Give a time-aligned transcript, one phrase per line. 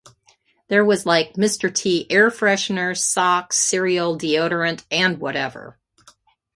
[0.67, 1.71] There was like Mr.
[1.71, 5.77] T air fresheners, socks, cereal, deodorant, and whatever.